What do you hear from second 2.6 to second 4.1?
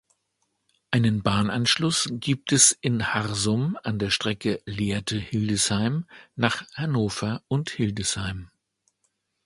in Harsum an der